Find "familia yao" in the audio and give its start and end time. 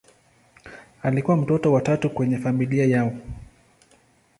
2.37-3.13